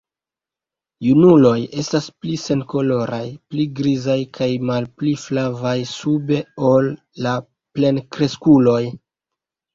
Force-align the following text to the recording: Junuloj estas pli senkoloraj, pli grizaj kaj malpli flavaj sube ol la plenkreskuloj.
Junuloj 1.07 1.51
estas 1.83 2.07
pli 2.23 2.37
senkoloraj, 2.43 3.19
pli 3.53 3.67
grizaj 3.81 4.17
kaj 4.39 4.49
malpli 4.71 5.13
flavaj 5.27 5.75
sube 5.93 6.41
ol 6.73 6.91
la 7.29 7.37
plenkreskuloj. 7.77 8.83